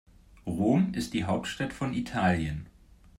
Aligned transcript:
Rom 0.47 0.95
ist 0.95 1.13
die 1.13 1.25
Hauptstadt 1.25 1.73
von 1.73 1.93
Italien. 1.93 2.65